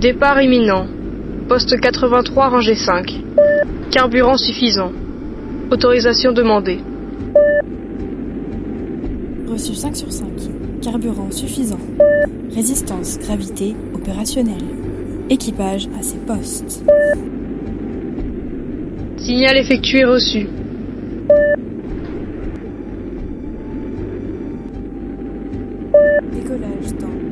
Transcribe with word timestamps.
Départ 0.00 0.40
imminent. 0.40 0.86
Poste 1.48 1.78
83, 1.80 2.48
rangée 2.48 2.74
5. 2.74 3.12
Carburant 3.90 4.36
suffisant. 4.36 4.92
Autorisation 5.70 6.32
demandée. 6.32 6.78
Reçu 9.46 9.74
5 9.74 9.96
sur 9.96 10.12
5. 10.12 10.26
Carburant 10.82 11.30
suffisant. 11.30 11.80
Résistance, 12.54 13.18
gravité, 13.18 13.74
opérationnelle. 13.94 14.64
Équipage 15.28 15.88
à 15.98 16.02
ses 16.02 16.18
postes. 16.18 16.82
Signal 19.18 19.56
effectué 19.58 20.04
reçu. 20.04 20.48
Décollage 26.32 26.94
dans 26.98 27.29